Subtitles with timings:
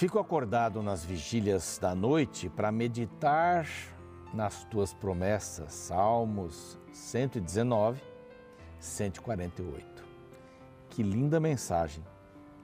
[0.00, 3.68] Fico acordado nas vigílias da noite para meditar
[4.32, 5.74] nas tuas promessas.
[5.74, 8.00] Salmos 119,
[8.78, 10.02] 148.
[10.88, 12.02] Que linda mensagem.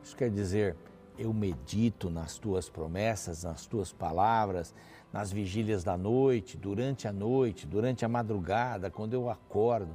[0.02, 0.78] Isso quer dizer,
[1.18, 4.74] eu medito nas tuas promessas, nas tuas palavras,
[5.12, 9.94] nas vigílias da noite, durante a noite, durante a madrugada, quando eu acordo.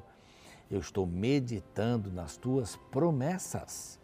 [0.70, 4.00] Eu estou meditando nas tuas promessas.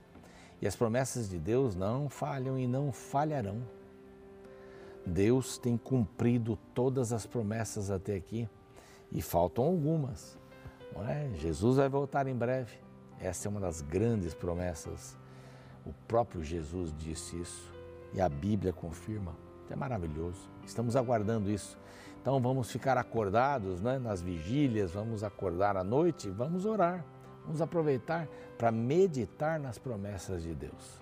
[0.62, 3.62] E as promessas de Deus não falham e não falharão.
[5.06, 8.50] Deus tem cumprido todas as promessas até aqui
[9.12, 10.38] e faltam algumas.
[11.08, 11.30] É?
[11.36, 12.78] Jesus vai voltar em breve.
[13.20, 15.16] Essa é uma das grandes promessas.
[15.86, 17.74] O próprio Jesus disse isso
[18.14, 19.34] e a Bíblia confirma.
[19.70, 20.40] É maravilhoso.
[20.66, 21.78] Estamos aguardando isso.
[22.22, 27.06] Então vamos ficar acordados né, nas vigílias, vamos acordar à noite, vamos orar.
[27.48, 31.02] Vamos aproveitar para meditar nas promessas de Deus.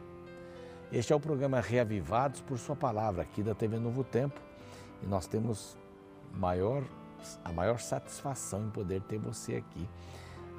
[0.92, 4.40] Este é o programa Reavivados por Sua Palavra, aqui da TV Novo Tempo.
[5.02, 5.76] E nós temos
[6.32, 6.84] maior,
[7.44, 9.90] a maior satisfação em poder ter você aqui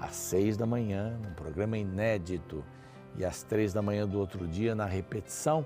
[0.00, 2.64] às seis da manhã, num programa inédito,
[3.14, 5.64] e às três da manhã do outro dia, na repetição,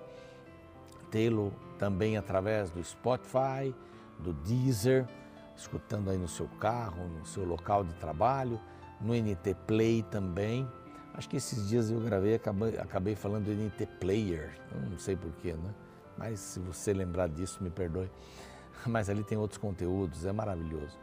[1.11, 3.75] tê-lo também através do Spotify,
[4.19, 5.09] do Deezer,
[5.57, 8.61] escutando aí no seu carro, no seu local de trabalho
[9.01, 10.69] no NT Play também.
[11.15, 14.57] Acho que esses dias eu gravei, acabei, acabei falando do NT Player,
[14.91, 15.75] não sei porquê, né?
[16.17, 18.11] Mas se você lembrar disso, me perdoe.
[18.87, 20.99] Mas ali tem outros conteúdos, é maravilhoso.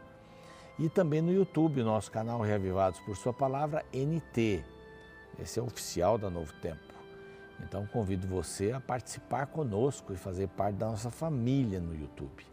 [0.78, 4.64] E também no YouTube, nosso canal Reavivados por Sua Palavra, NT.
[5.38, 6.94] Esse é oficial da Novo Tempo.
[7.64, 12.46] Então convido você a participar conosco e fazer parte da nossa família no YouTube.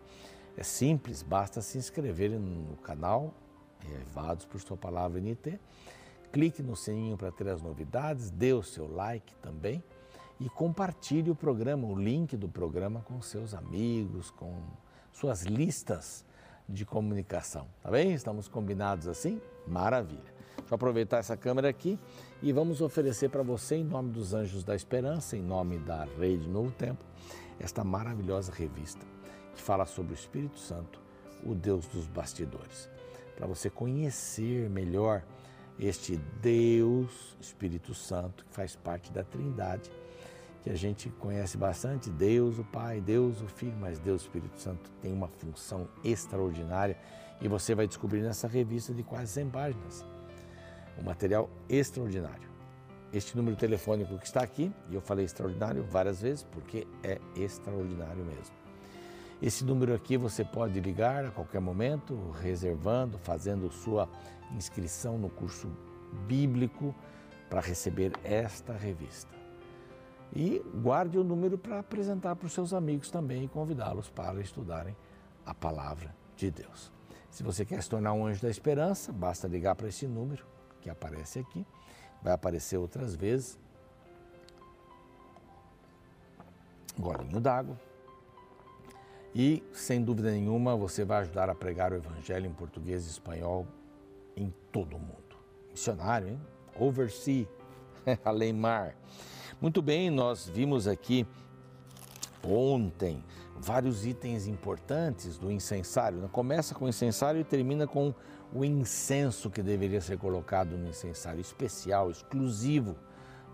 [0.57, 3.33] É simples, basta se inscrever no canal
[3.85, 5.59] Reavivados por Sua Palavra NT.
[6.31, 9.81] Clique no sininho para ter as novidades, dê o seu like também
[10.39, 14.53] e compartilhe o programa, o link do programa com seus amigos, com
[15.13, 16.25] suas listas
[16.67, 18.13] de comunicação, tá bem?
[18.13, 19.39] Estamos combinados assim?
[19.67, 20.35] Maravilha.
[20.57, 21.99] Deixa eu aproveitar essa câmera aqui
[22.41, 26.49] e vamos oferecer para você, em nome dos Anjos da Esperança, em nome da Rede
[26.49, 27.05] Novo Tempo,
[27.59, 29.05] esta maravilhosa revista
[29.53, 30.99] que fala sobre o Espírito Santo,
[31.45, 32.89] o Deus dos bastidores
[33.35, 35.23] para você conhecer melhor
[35.79, 39.91] este Deus, Espírito Santo, que faz parte da Trindade,
[40.63, 44.89] que a gente conhece bastante, Deus o Pai, Deus o Filho, mas Deus Espírito Santo
[45.01, 46.97] tem uma função extraordinária
[47.41, 50.05] e você vai descobrir nessa revista de quase 100 páginas.
[50.97, 52.49] Um material extraordinário.
[53.13, 58.25] Este número telefônico que está aqui, e eu falei extraordinário várias vezes, porque é extraordinário
[58.25, 58.64] mesmo.
[59.41, 64.09] Esse número aqui você pode ligar a qualquer momento, reservando, fazendo sua
[64.55, 65.69] inscrição no curso
[66.25, 66.95] bíblico
[67.49, 69.35] para receber esta revista.
[70.33, 74.95] E guarde o número para apresentar para os seus amigos também e convidá-los para estudarem
[75.45, 76.91] a palavra de Deus.
[77.29, 80.45] Se você quer se tornar um anjo da esperança, basta ligar para esse número
[80.81, 81.65] que aparece aqui.
[82.23, 83.59] Vai aparecer outras vezes.
[86.97, 87.77] Golinho d'água
[89.35, 93.67] e, sem dúvida nenhuma, você vai ajudar a pregar o Evangelho em português e espanhol
[94.33, 95.35] em todo o mundo.
[95.69, 96.41] Missionário, hein?
[96.79, 97.45] Oversee,
[98.23, 98.95] além mar.
[99.59, 101.27] Muito bem, nós vimos aqui
[102.41, 103.21] ontem
[103.57, 106.19] vários itens importantes do incensário.
[106.19, 106.29] Né?
[106.31, 108.13] Começa com o incensário e termina com
[108.53, 112.95] o incenso que deveria ser colocado no incensário, especial, exclusivo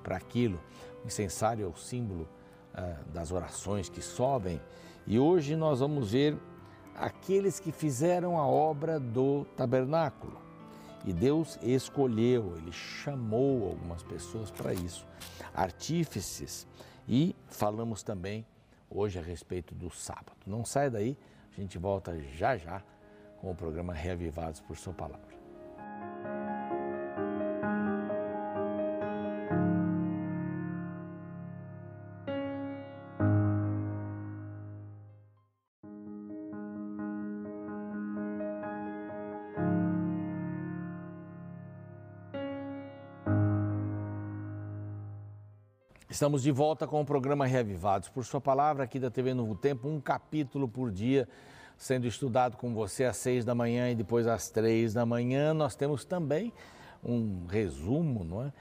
[0.03, 0.61] para aquilo.
[1.03, 2.29] O incensário é o símbolo
[2.71, 4.61] ah, das orações que sobem
[5.07, 6.37] e hoje nós vamos ver
[6.95, 10.39] aqueles que fizeram a obra do tabernáculo.
[11.03, 15.07] E Deus escolheu, Ele chamou algumas pessoas para isso,
[15.53, 16.67] artífices.
[17.07, 18.45] E falamos também
[18.89, 20.37] hoje a respeito do sábado.
[20.45, 21.17] Não sai daí,
[21.51, 22.83] a gente volta já já
[23.39, 25.30] com o programa Reavivados por Sua Palavra.
[46.21, 48.07] Estamos de volta com o programa Reavivados.
[48.07, 51.27] Por sua palavra, aqui da TV Novo Tempo, um capítulo por dia
[51.75, 55.51] sendo estudado com você às seis da manhã e depois às três da manhã.
[55.51, 56.53] Nós temos também
[57.03, 58.53] um resumo não é?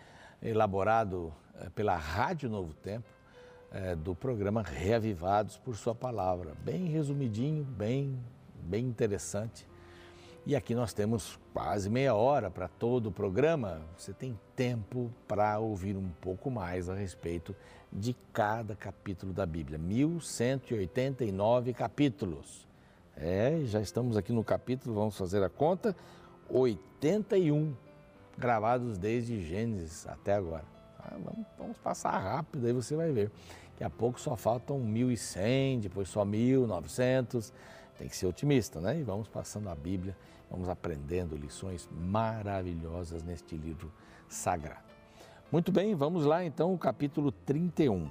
[0.42, 3.06] elaborado eh, pela Rádio Novo Tempo
[3.70, 6.54] é, do programa Reavivados por sua palavra.
[6.64, 8.18] Bem resumidinho, bem,
[8.62, 9.68] bem interessante.
[10.46, 13.82] E aqui nós temos quase meia hora para todo o programa.
[13.96, 17.54] Você tem tempo para ouvir um pouco mais a respeito
[17.92, 19.78] de cada capítulo da Bíblia.
[19.78, 22.66] 1189 capítulos.
[23.16, 25.94] É, já estamos aqui no capítulo, vamos fazer a conta,
[26.48, 27.74] 81
[28.38, 30.64] gravados desde Gênesis até agora.
[30.98, 33.30] Ah, vamos, vamos, passar rápido, aí você vai ver.
[33.72, 37.52] Daqui a pouco só faltam 1.100, depois só 1.900.
[38.00, 38.98] Tem que ser otimista, né?
[38.98, 40.16] E vamos passando a Bíblia,
[40.50, 43.92] vamos aprendendo lições maravilhosas neste livro
[44.26, 44.88] sagrado.
[45.52, 48.08] Muito bem, vamos lá então, o capítulo 31.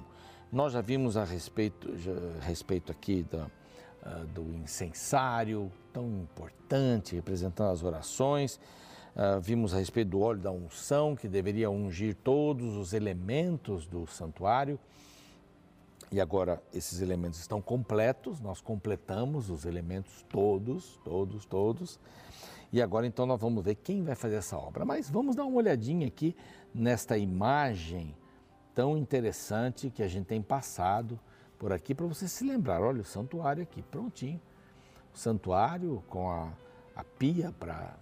[0.52, 7.16] Nós já vimos a respeito, já, a respeito aqui da, uh, do incensário, tão importante,
[7.16, 8.60] representando as orações.
[9.16, 14.06] Uh, vimos a respeito do óleo da unção, que deveria ungir todos os elementos do
[14.06, 14.78] santuário.
[16.12, 22.00] E agora esses elementos estão completos, nós completamos os elementos todos, todos, todos.
[22.72, 24.84] E agora então nós vamos ver quem vai fazer essa obra.
[24.84, 26.36] Mas vamos dar uma olhadinha aqui
[26.74, 28.14] nesta imagem
[28.74, 31.18] tão interessante que a gente tem passado
[31.58, 32.80] por aqui para você se lembrar.
[32.80, 34.40] Olha o santuário aqui, prontinho.
[35.14, 36.52] O santuário com a,
[36.94, 37.96] a pia para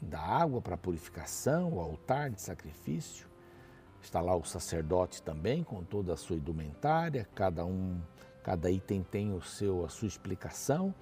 [0.00, 3.29] dar água para purificação, o altar de sacrifício.
[4.02, 8.00] Está lá o sacerdote também com toda a sua indumentária, cada um,
[8.42, 10.94] cada item tem o seu a sua explicação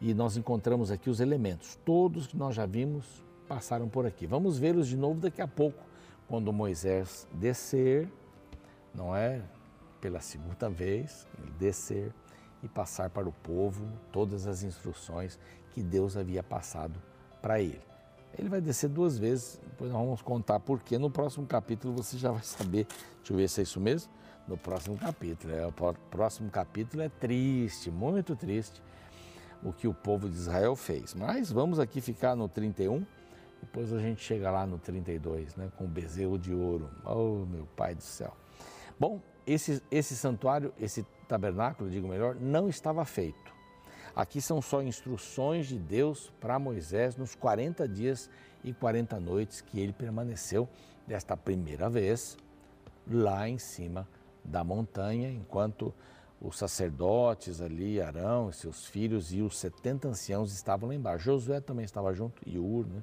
[0.00, 1.78] e nós encontramos aqui os elementos.
[1.84, 4.26] Todos que nós já vimos passaram por aqui.
[4.26, 5.82] Vamos vê-los de novo daqui a pouco,
[6.28, 8.08] quando Moisés descer,
[8.94, 9.40] não é?
[10.00, 12.12] Pela segunda vez, ele descer
[12.62, 15.38] e passar para o povo todas as instruções
[15.72, 17.00] que Deus havia passado
[17.40, 17.95] para ele.
[18.38, 20.98] Ele vai descer duas vezes, depois nós vamos contar por quê.
[20.98, 22.86] No próximo capítulo você já vai saber.
[23.18, 24.10] Deixa eu ver se é isso mesmo.
[24.46, 25.54] No próximo capítulo.
[25.54, 25.72] É, o
[26.10, 28.82] próximo capítulo é triste, muito triste
[29.62, 31.14] o que o povo de Israel fez.
[31.14, 33.04] Mas vamos aqui ficar no 31,
[33.60, 36.90] depois a gente chega lá no 32, né, com o bezerro de ouro.
[37.04, 38.36] Oh, meu Pai do céu.
[38.98, 43.55] Bom, esse, esse santuário, esse tabernáculo, digo melhor, não estava feito.
[44.16, 48.30] Aqui são só instruções de Deus para Moisés nos 40 dias
[48.64, 50.66] e 40 noites que ele permaneceu
[51.06, 52.38] desta primeira vez
[53.06, 54.08] lá em cima
[54.42, 55.94] da montanha, enquanto
[56.40, 61.26] os sacerdotes ali, Arão e seus filhos e os 70 anciãos estavam lá embaixo.
[61.26, 63.02] Josué também estava junto, e Ur, né?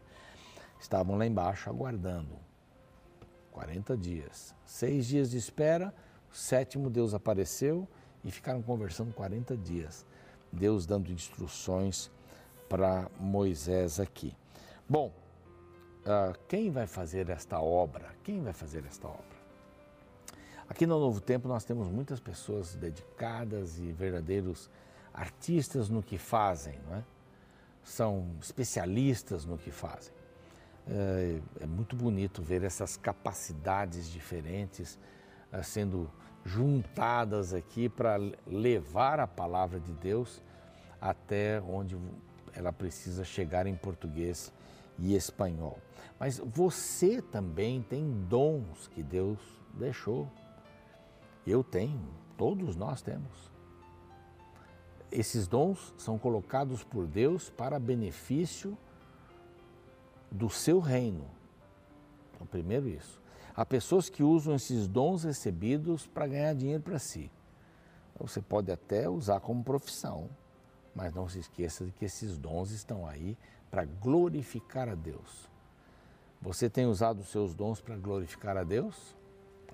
[0.80, 2.36] estavam lá embaixo aguardando.
[3.51, 4.56] 40 dias.
[4.65, 5.94] Seis dias de espera,
[6.31, 7.88] o sétimo Deus apareceu
[8.24, 10.06] e ficaram conversando 40 dias.
[10.54, 12.12] Deus dando instruções
[12.70, 14.36] para Moisés aqui.
[14.88, 15.12] Bom,
[16.06, 18.14] uh, quem vai fazer esta obra?
[18.24, 19.34] Quem vai fazer esta obra?
[20.70, 24.70] Aqui no Novo Tempo nós temos muitas pessoas dedicadas e verdadeiros
[25.14, 27.04] artistas no que fazem, não é?
[27.84, 30.14] São especialistas no que fazem.
[30.88, 34.98] É, é muito bonito ver essas capacidades diferentes
[35.52, 36.10] é, sendo
[36.45, 40.42] juntadas aqui para levar a palavra de Deus
[41.00, 41.98] até onde
[42.54, 44.51] ela precisa chegar em português
[45.00, 45.80] e espanhol.
[46.19, 49.40] Mas você também tem dons que Deus
[49.74, 50.30] deixou
[51.45, 52.01] eu tenho,
[52.38, 53.51] todos nós temos.
[55.12, 58.77] Esses dons são colocados por Deus para benefício
[60.32, 61.25] do seu reino.
[62.34, 63.22] Então, primeiro isso.
[63.55, 67.31] Há pessoas que usam esses dons recebidos para ganhar dinheiro para si.
[68.19, 70.29] Você pode até usar como profissão,
[70.95, 73.38] mas não se esqueça de que esses dons estão aí
[73.69, 75.48] para glorificar a Deus.
[76.41, 79.15] Você tem usado os seus dons para glorificar a Deus?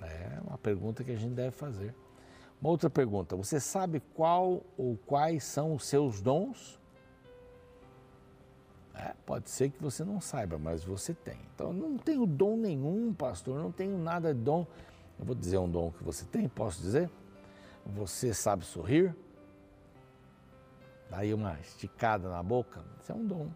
[0.02, 1.96] É uma pergunta que a gente deve fazer.
[2.62, 6.80] Uma outra pergunta: você sabe qual ou quais são os seus dons?
[9.00, 11.40] É, pode ser que você não saiba, mas você tem.
[11.56, 14.68] Então, não tenho dom nenhum, pastor, não tenho nada de dom.
[15.18, 17.10] Eu vou dizer um dom que você tem, posso dizer?
[17.86, 19.16] Você sabe sorrir?
[21.10, 23.50] Daí uma esticada na boca, isso é um dom.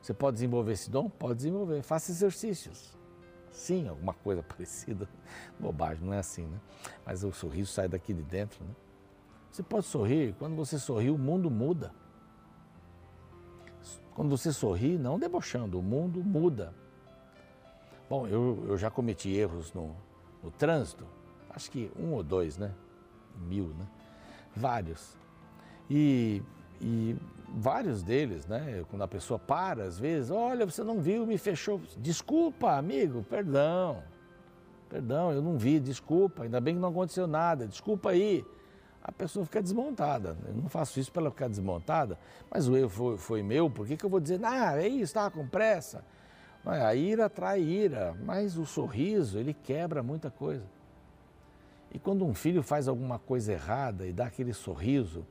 [0.00, 1.10] Você pode desenvolver esse dom?
[1.10, 1.82] Pode desenvolver.
[1.82, 2.96] Faça exercícios.
[3.50, 5.06] Sim, alguma coisa parecida.
[5.60, 6.58] Bobagem, não é assim, né?
[7.04, 8.70] Mas o sorriso sai daqui de dentro, né?
[9.50, 11.92] Você pode sorrir, quando você sorri, o mundo muda.
[14.14, 16.74] Quando você sorri, não debochando, o mundo muda.
[18.08, 19.94] Bom, eu, eu já cometi erros no,
[20.42, 21.06] no trânsito,
[21.50, 22.72] acho que um ou dois, né?
[23.36, 23.86] Mil, né?
[24.56, 25.16] Vários.
[25.88, 26.42] E,
[26.80, 27.16] e
[27.48, 28.84] vários deles, né?
[28.90, 31.80] Quando a pessoa para, às vezes, olha, você não viu, me fechou.
[31.98, 34.02] Desculpa, amigo, perdão.
[34.88, 38.44] Perdão, eu não vi, desculpa, ainda bem que não aconteceu nada, desculpa aí.
[39.08, 40.36] A pessoa fica desmontada.
[40.46, 42.18] Eu não faço isso para ela ficar desmontada,
[42.50, 45.04] mas o erro foi, foi meu, por que, que eu vou dizer, ah, é isso,
[45.04, 46.04] estava com pressa?
[46.62, 50.66] A ira atrai ira, mas o sorriso, ele quebra muita coisa.
[51.90, 55.26] E quando um filho faz alguma coisa errada e dá aquele sorriso,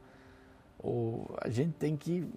[1.39, 2.27] a gente tem que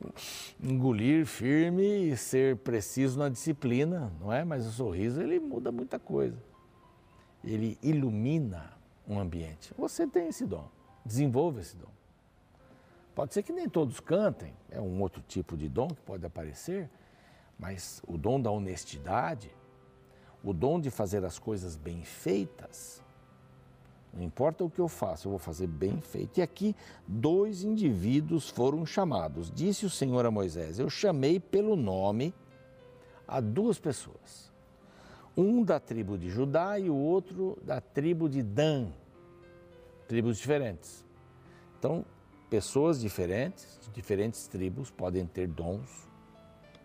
[0.63, 4.45] engolir firme e ser preciso na disciplina, não é?
[4.45, 6.37] Mas o sorriso, ele muda muita coisa.
[7.43, 8.75] Ele ilumina
[9.09, 9.73] um ambiente.
[9.79, 10.69] Você tem esse dom.
[11.11, 11.91] Desenvolva esse dom.
[13.17, 16.89] Pode ser que nem todos cantem, é um outro tipo de dom que pode aparecer,
[17.59, 19.51] mas o dom da honestidade,
[20.45, 23.03] o dom de fazer as coisas bem feitas,
[24.15, 26.39] não importa o que eu faço, eu vou fazer bem feito.
[26.39, 26.77] E aqui,
[27.09, 29.51] dois indivíduos foram chamados.
[29.51, 32.33] Disse o Senhor a Moisés: Eu chamei pelo nome
[33.27, 34.53] a duas pessoas.
[35.37, 38.93] Um da tribo de Judá e o outro da tribo de Dan
[40.11, 41.07] tribos diferentes.
[41.79, 42.05] Então,
[42.51, 46.11] pessoas diferentes, de diferentes tribos, podem ter dons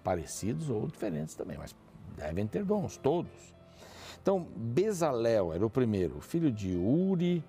[0.03, 1.75] parecidos ou diferentes também, mas
[2.15, 3.31] devem ter dons, todos.
[4.21, 7.43] Então, Bezalel era o primeiro, filho de Uri,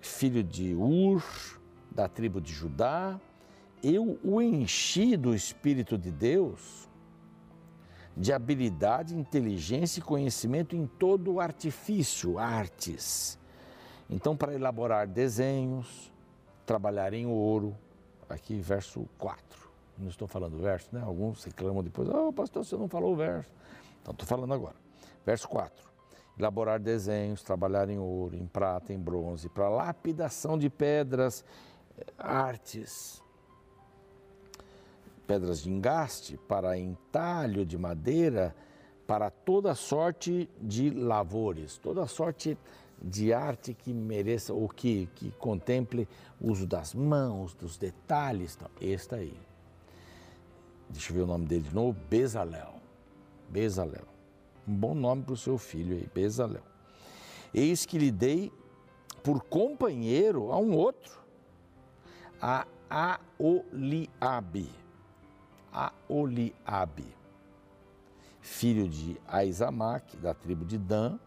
[0.00, 1.22] filho de Ur,
[1.90, 3.20] da tribo de Judá.
[3.82, 6.88] Eu o enchi do Espírito de Deus,
[8.16, 13.38] de habilidade, inteligência e conhecimento em todo o artifício, artes
[14.12, 16.12] então, para elaborar desenhos,
[16.66, 17.74] trabalhar em ouro,
[18.28, 19.42] aqui verso 4.
[19.96, 21.02] Não estou falando verso, né?
[21.02, 23.50] Alguns reclamam depois, oh, pastor, você não falou o verso.
[24.02, 24.76] Então, estou falando agora.
[25.24, 25.90] Verso 4.
[26.38, 31.42] Elaborar desenhos, trabalhar em ouro, em prata, em bronze, para lapidação de pedras,
[32.18, 33.22] artes,
[35.26, 38.54] pedras de engaste, para entalho de madeira,
[39.06, 45.30] para toda sorte de lavores, toda sorte de de arte que mereça ou que, que
[45.32, 46.08] contemple
[46.40, 48.54] o uso das mãos, dos detalhes.
[48.54, 49.36] Então, este aí.
[50.88, 52.74] Deixa eu ver o nome dele de novo: Bezalel.
[53.48, 54.06] Bezalel.
[54.66, 56.62] Um bom nome para o seu filho aí, Bezalel.
[57.52, 58.52] Eis que lhe dei
[59.22, 61.20] por companheiro a um outro,
[62.40, 64.70] a Aoliabe.
[65.72, 67.16] Aoliabe,
[68.42, 71.18] filho de Aizamac, da tribo de Dan,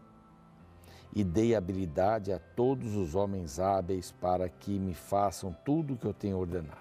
[1.16, 6.04] e dei habilidade a todos os homens hábeis para que me façam tudo o que
[6.04, 6.76] eu tenho ordenado.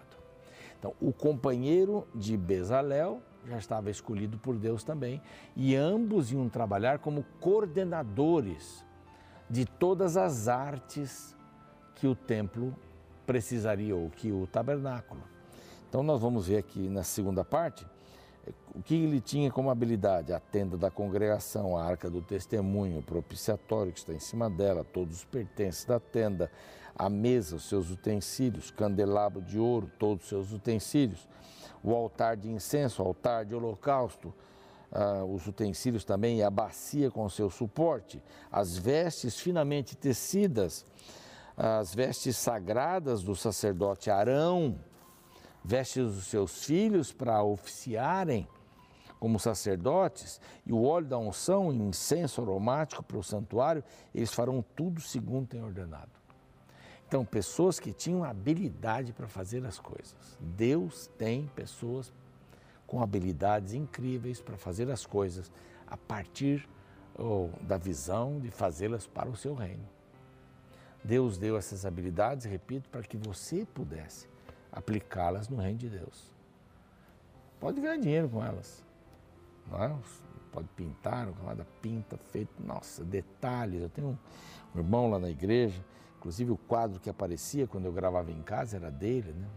[0.77, 5.21] Então, o companheiro de Bezalel já estava escolhido por Deus também,
[5.55, 8.85] e ambos iam trabalhar como coordenadores
[9.49, 11.33] de todas as artes
[11.93, 12.75] que o templo
[13.25, 15.23] precisaria, ou que o tabernáculo.
[15.87, 17.87] Então, nós vamos ver aqui na segunda parte
[18.73, 20.33] o que ele tinha como habilidade?
[20.33, 24.83] A tenda da congregação, a arca do testemunho, o propiciatório que está em cima dela,
[24.83, 26.51] todos os pertences da tenda,
[26.95, 31.27] a mesa, os seus utensílios, candelabro de ouro, todos os seus utensílios,
[31.83, 34.33] o altar de incenso, o altar de holocausto,
[34.91, 40.85] Uh, os utensílios também a bacia com seu suporte, as vestes finamente tecidas,
[41.57, 44.79] as vestes sagradas do sacerdote Arão,
[45.65, 48.47] vestes dos seus filhos para oficiarem
[49.19, 54.63] como sacerdotes, e o óleo da unção e incenso aromático para o santuário, eles farão
[54.75, 56.11] tudo segundo tem ordenado.
[57.07, 60.15] Então, pessoas que tinham habilidade para fazer as coisas.
[60.39, 62.13] Deus tem pessoas
[62.85, 65.51] com habilidades incríveis para fazer as coisas
[65.87, 66.67] a partir
[67.61, 69.87] da visão de fazê-las para o seu reino.
[71.03, 74.27] Deus deu essas habilidades, repito, para que você pudesse
[74.75, 76.31] aplicá-las no reino de Deus.
[77.59, 78.83] Pode ganhar dinheiro com elas.
[79.73, 79.95] É?
[80.51, 83.81] Pode pintar, camada pinta, feito, nossa, detalhes.
[83.81, 84.19] Eu tenho
[84.73, 85.83] um irmão lá na igreja,
[86.17, 89.47] inclusive o quadro que aparecia quando eu gravava em casa era dele, né?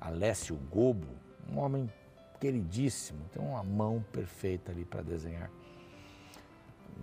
[0.00, 1.08] Alessio Gobo,
[1.50, 1.90] um homem
[2.38, 5.50] queridíssimo, tem uma mão perfeita ali para desenhar.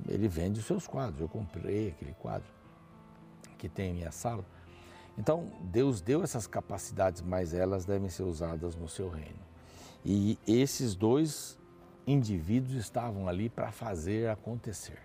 [0.07, 2.47] Ele vende os seus quadros, eu comprei aquele quadro
[3.57, 4.45] que tem em minha sala.
[5.17, 9.39] Então, Deus deu essas capacidades, mas elas devem ser usadas no seu reino.
[10.03, 11.57] E esses dois
[12.05, 14.99] indivíduos estavam ali para fazer acontecer.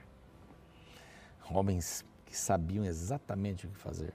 [1.50, 4.12] Homens que sabiam exatamente o que fazer.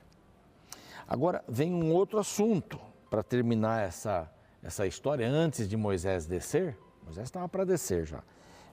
[1.08, 2.78] Agora vem um outro assunto
[3.10, 4.30] para terminar essa,
[4.62, 6.78] essa história antes de Moisés descer.
[7.04, 8.22] Moisés estava para descer já.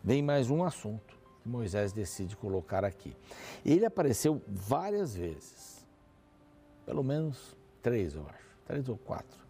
[0.04, 3.16] Vem mais um assunto que Moisés decide colocar aqui.
[3.66, 5.73] Ele apareceu várias vezes,
[6.86, 9.44] pelo menos três, eu acho, três ou quatro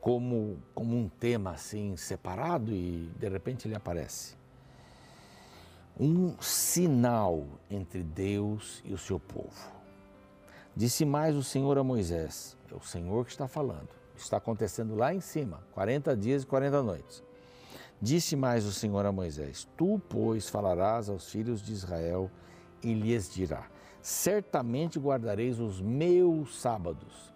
[0.00, 4.36] como, como um tema assim separado e de repente ele aparece.
[5.98, 9.76] Um sinal entre Deus e o seu povo.
[10.74, 15.12] Disse mais o Senhor a Moisés, é o Senhor que está falando, está acontecendo lá
[15.12, 17.22] em cima, 40 dias e 40 noites.
[18.00, 22.30] Disse mais o Senhor a Moisés: Tu, pois, falarás aos filhos de Israel
[22.80, 23.68] e lhes dirá:
[24.08, 27.30] Certamente guardareis os meus sábados.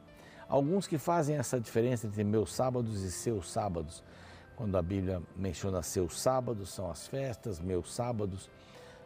[0.48, 4.02] Alguns que fazem essa diferença entre meus sábados e seus sábados,
[4.56, 8.48] quando a Bíblia menciona seus sábados, são as festas, meus sábados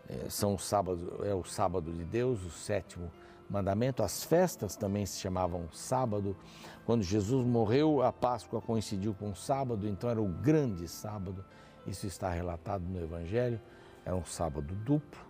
[0.09, 3.11] é, são os sábados, é o sábado de Deus, o sétimo
[3.51, 4.01] mandamento.
[4.01, 6.37] As festas também se chamavam sábado.
[6.85, 11.45] Quando Jesus morreu, a Páscoa coincidiu com o sábado, então era o grande sábado.
[11.85, 13.61] Isso está relatado no Evangelho.
[14.05, 15.27] Era um sábado duplo,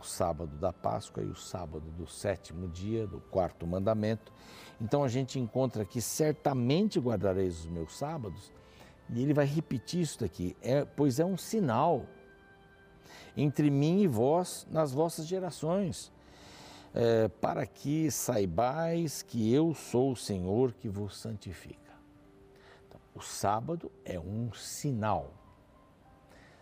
[0.00, 4.32] o sábado da Páscoa e o sábado do sétimo dia, do quarto mandamento.
[4.80, 8.52] Então a gente encontra aqui: certamente guardareis os meus sábados.
[9.10, 12.06] E ele vai repetir isso daqui, é, pois é um sinal
[13.36, 16.12] entre mim e vós nas vossas gerações
[16.94, 21.92] é, para que saibais que eu sou o Senhor que vos santifica.
[22.86, 25.32] Então, o sábado é um sinal.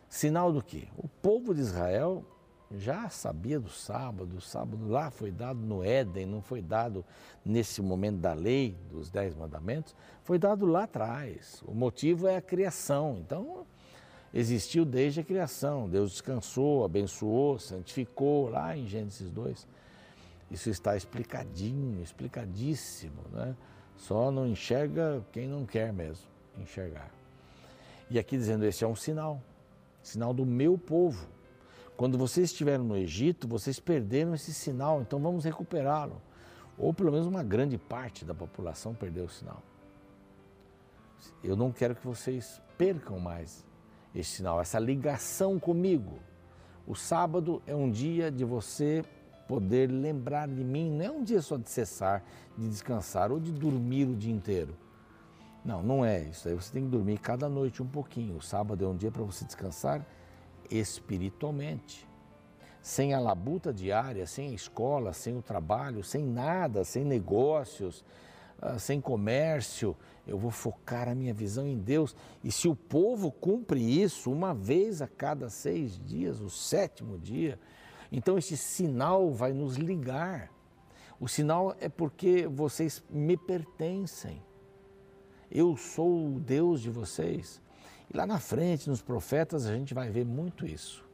[0.08, 0.88] Sinal do quê?
[0.96, 2.24] O povo de Israel
[2.72, 7.04] já sabia do sábado, o sábado lá foi dado no Éden, não foi dado
[7.44, 11.62] nesse momento da lei, dos Dez Mandamentos, foi dado lá atrás.
[11.66, 13.18] O motivo é a criação.
[13.20, 13.66] Então,
[14.32, 15.88] existiu desde a criação.
[15.88, 19.66] Deus descansou, abençoou, santificou, lá em Gênesis 2.
[20.50, 23.56] Isso está explicadinho, explicadíssimo, né?
[23.96, 26.24] Só não enxerga quem não quer mesmo
[26.58, 27.10] enxergar.
[28.08, 29.42] E aqui dizendo, esse é um sinal,
[30.02, 31.28] sinal do meu povo.
[32.00, 36.22] Quando vocês estiveram no Egito, vocês perderam esse sinal, então vamos recuperá-lo.
[36.78, 39.62] Ou pelo menos uma grande parte da população perdeu o sinal.
[41.44, 43.66] Eu não quero que vocês percam mais
[44.14, 46.18] esse sinal, essa ligação comigo.
[46.86, 49.04] O sábado é um dia de você
[49.46, 50.90] poder lembrar de mim.
[50.90, 52.24] Não é um dia só de cessar,
[52.56, 54.74] de descansar ou de dormir o dia inteiro.
[55.62, 56.48] Não, não é isso.
[56.48, 58.38] Aí você tem que dormir cada noite um pouquinho.
[58.38, 60.02] O sábado é um dia para você descansar
[60.70, 62.08] espiritualmente.
[62.80, 68.04] Sem a labuta diária, sem a escola, sem o trabalho, sem nada, sem negócios,
[68.60, 72.14] ah, sem comércio, eu vou focar a minha visão em Deus.
[72.44, 77.58] E se o povo cumpre isso uma vez a cada seis dias, o sétimo dia,
[78.12, 80.50] então esse sinal vai nos ligar.
[81.18, 84.42] O sinal é porque vocês me pertencem.
[85.50, 87.60] Eu sou o Deus de vocês.
[88.12, 91.04] E lá na frente, nos profetas, a gente vai ver muito isso.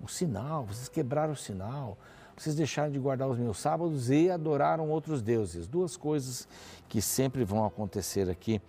[0.00, 1.96] O sinal, vocês quebraram o sinal,
[2.36, 5.66] vocês deixaram de guardar os meus sábados e adoraram outros deuses.
[5.66, 6.46] Duas coisas
[6.88, 8.60] que sempre vão acontecer aqui.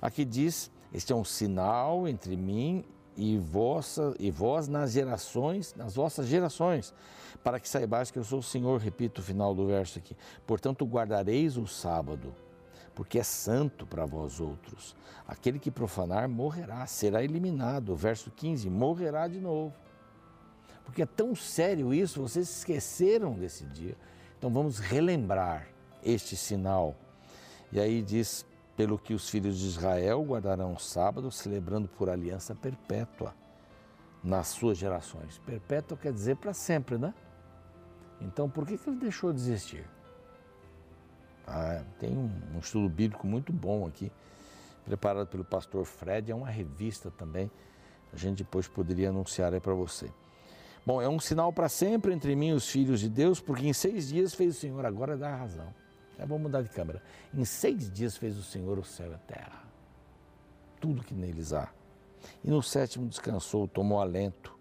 [0.00, 2.84] Aqui diz: este é um sinal entre mim
[3.16, 6.94] e, vossa, e vós nas gerações, nas vossas gerações,
[7.44, 10.16] para que saibais que eu sou o Senhor, repito o final do verso aqui.
[10.46, 12.34] Portanto, guardareis o sábado,
[12.98, 14.96] porque é santo para vós outros.
[15.24, 17.94] Aquele que profanar morrerá, será eliminado.
[17.94, 19.72] Verso 15, morrerá de novo.
[20.84, 23.96] Porque é tão sério isso, vocês esqueceram desse dia.
[24.36, 25.68] Então vamos relembrar
[26.02, 26.96] este sinal.
[27.70, 28.44] E aí diz:
[28.76, 33.32] pelo que os filhos de Israel guardarão o sábado, celebrando por aliança perpétua
[34.24, 35.38] nas suas gerações.
[35.46, 37.14] Perpétua quer dizer para sempre, né?
[38.20, 39.88] Então, por que, que ele deixou de existir?
[41.50, 44.12] Ah, tem um, um, estudo bíblico muito bom aqui,
[44.84, 47.50] preparado pelo pastor Fred, é uma revista também.
[48.12, 50.10] A gente depois poderia anunciar aí para você.
[50.84, 53.72] Bom, é um sinal para sempre entre mim e os filhos de Deus, porque em
[53.72, 55.74] seis dias fez o Senhor, agora dá razão.
[56.18, 57.02] É, vamos mudar de câmera.
[57.32, 59.62] Em seis dias fez o Senhor o céu e a terra,
[60.80, 61.70] tudo que neles há.
[62.44, 64.56] E no sétimo descansou, tomou alento.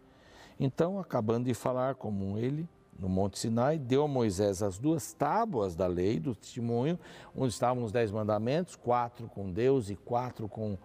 [0.60, 2.68] Então, acabando de falar como ele,
[3.00, 7.00] no Monte Sinai, deu a Moisés as duas tábuas da lei, do testemunho,
[7.36, 10.78] onde estavam os dez mandamentos, quatro com Deus e quatro com,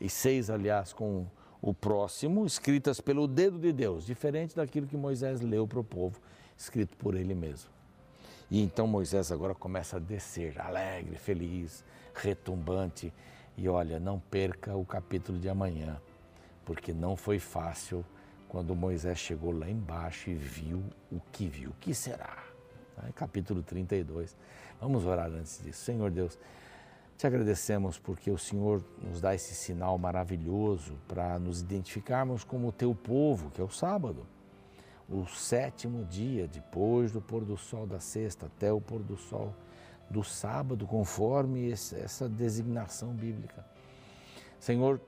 [0.00, 1.26] e seis, aliás, com
[1.62, 6.20] o próximo, escritas pelo dedo de Deus, diferente daquilo que Moisés leu para o povo,
[6.56, 7.70] escrito por ele mesmo.
[8.50, 11.82] E então Moisés agora começa a descer, alegre, feliz,
[12.14, 13.12] retumbante.
[13.56, 15.96] E olha, não perca o capítulo de amanhã,
[16.64, 18.04] porque não foi fácil
[18.54, 21.70] quando Moisés chegou lá embaixo e viu o que viu.
[21.70, 22.38] O que será?
[23.16, 24.36] Capítulo 32.
[24.80, 25.84] Vamos orar antes disso.
[25.84, 26.38] Senhor Deus,
[27.18, 32.72] te agradecemos porque o Senhor nos dá esse sinal maravilhoso para nos identificarmos como o
[32.72, 34.24] teu povo, que é o sábado
[35.08, 39.52] o sétimo dia, depois do pôr do sol da sexta até o pôr do sol
[40.08, 43.66] do sábado, conforme essa designação bíblica.
[44.60, 45.00] Senhor,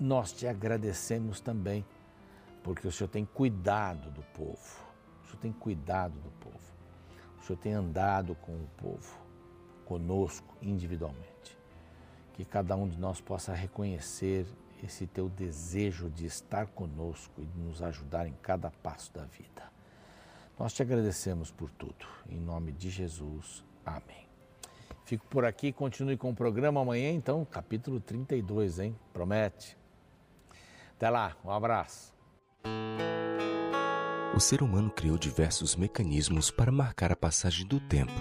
[0.00, 1.84] nós te agradecemos também,
[2.64, 4.82] porque o Senhor tem cuidado do povo,
[5.22, 6.58] o Senhor tem cuidado do povo,
[7.38, 9.22] o Senhor tem andado com o povo.
[9.84, 11.58] conosco individualmente.
[12.32, 14.46] Que cada um de nós possa reconhecer
[14.82, 19.62] esse teu desejo de estar conosco e de nos ajudar em cada passo da vida.
[20.58, 22.06] Nós te agradecemos por tudo.
[22.26, 23.62] Em nome de Jesus.
[23.84, 24.26] Amém.
[25.04, 28.96] Fico por aqui, continue com o programa amanhã, então, capítulo 32, hein?
[29.12, 29.76] Promete.
[30.96, 32.13] Até lá, um abraço.
[34.34, 38.12] O ser humano criou diversos mecanismos para marcar a passagem do tempo.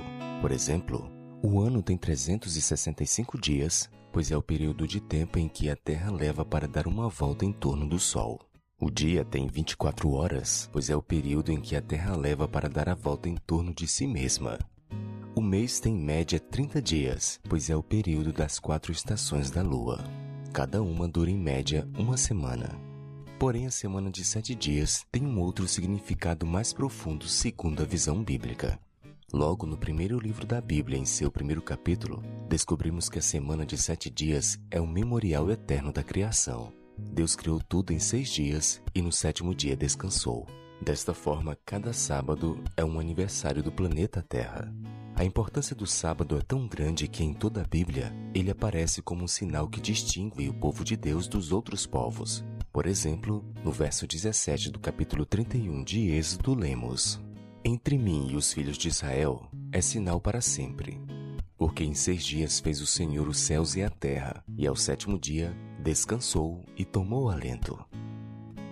[0.41, 5.71] Por exemplo, o ano tem 365 dias, pois é o período de tempo em que
[5.71, 8.39] a Terra leva para dar uma volta em torno do Sol.
[8.79, 12.69] O dia tem 24 horas, pois é o período em que a Terra leva para
[12.69, 14.59] dar a volta em torno de si mesma.
[15.35, 19.63] O mês tem em média 30 dias, pois é o período das quatro estações da
[19.63, 20.03] Lua.
[20.53, 22.82] Cada uma dura em média uma semana.
[23.43, 28.23] Porém, a semana de sete dias tem um outro significado mais profundo segundo a visão
[28.23, 28.79] bíblica.
[29.33, 33.77] Logo no primeiro livro da Bíblia, em seu primeiro capítulo, descobrimos que a semana de
[33.77, 36.71] sete dias é o memorial eterno da criação.
[36.97, 40.47] Deus criou tudo em seis dias e no sétimo dia descansou.
[40.81, 44.73] Desta forma, cada sábado é um aniversário do planeta Terra.
[45.15, 49.25] A importância do sábado é tão grande que em toda a Bíblia ele aparece como
[49.25, 52.41] um sinal que distingue o povo de Deus dos outros povos.
[52.73, 57.21] Por exemplo, no verso 17 do capítulo 31 de Êxodo lemos:
[57.63, 60.99] Entre mim e os filhos de Israel é sinal para sempre.
[61.55, 65.19] Porque em seis dias fez o Senhor os céus e a terra, e ao sétimo
[65.19, 67.77] dia descansou e tomou alento.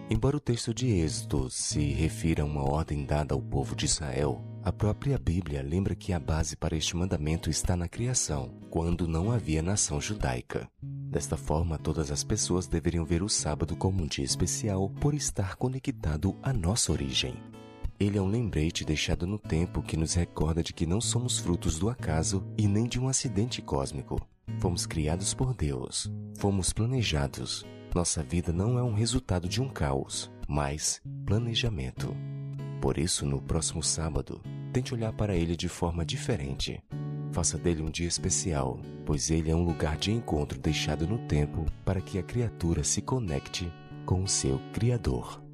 [0.10, 4.44] Embora o texto de Êxodo se refira a uma ordem dada ao povo de Israel,
[4.64, 9.32] a própria Bíblia lembra que a base para este mandamento está na criação, quando não
[9.32, 10.70] havia nação judaica.
[10.82, 15.56] Desta forma, todas as pessoas deveriam ver o sábado como um dia especial por estar
[15.56, 17.34] conectado à nossa origem.
[18.00, 21.80] Ele é um lembrete deixado no tempo que nos recorda de que não somos frutos
[21.80, 24.20] do acaso e nem de um acidente cósmico.
[24.60, 27.66] Fomos criados por Deus, fomos planejados.
[27.94, 32.16] Nossa vida não é um resultado de um caos, mas planejamento.
[32.82, 34.42] Por isso, no próximo sábado,
[34.74, 36.82] tente olhar para ele de forma diferente.
[37.32, 41.66] Faça dele um dia especial, pois ele é um lugar de encontro deixado no tempo
[41.86, 43.72] para que a criatura se conecte
[44.04, 45.51] com o seu Criador.